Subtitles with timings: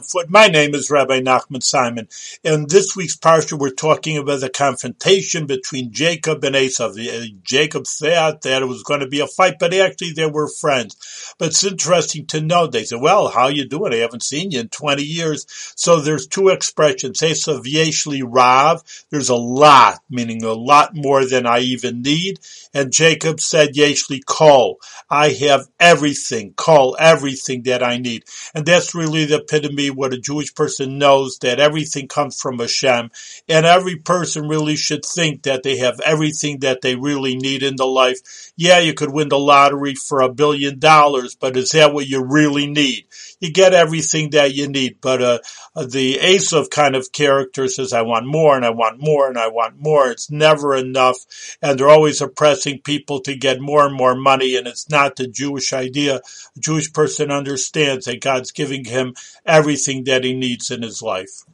[0.00, 0.30] foot.
[0.30, 2.08] My name is Rabbi Nachman Simon.
[2.42, 6.92] In this week's parsha, we're talking about the confrontation between Jacob and Esau.
[6.98, 10.48] Uh, Jacob thought that it was going to be a fight, but actually they were
[10.48, 11.34] friends.
[11.38, 12.66] But it's interesting to know.
[12.66, 13.92] They said, "Well, how you doing?
[13.92, 18.82] I haven't seen you in 20 years." So there's two expressions: Esau yeshli rav.
[19.10, 22.40] There's a lot, meaning a lot more than I even need.
[22.72, 24.78] And Jacob said, "Yeshli kol.
[25.10, 26.54] I have everything.
[26.54, 28.24] Call everything that I need."
[28.54, 33.10] And that's really the epitome what a Jewish person knows that everything comes from Hashem.
[33.48, 37.76] And every person really should think that they have everything that they really need in
[37.76, 38.18] the life.
[38.56, 42.24] Yeah, you could win the lottery for a billion dollars, but is that what you
[42.24, 43.06] really need?
[43.40, 45.38] You get everything that you need, but uh,
[45.74, 46.18] the
[46.52, 49.80] of kind of character says, I want more and I want more and I want
[49.80, 50.10] more.
[50.10, 51.18] It's never enough.
[51.60, 54.56] And they're always oppressing people to get more and more money.
[54.56, 56.16] And it's not the Jewish idea.
[56.56, 59.14] A Jewish person understands that God's giving him
[59.72, 61.44] everything that he needs in his life.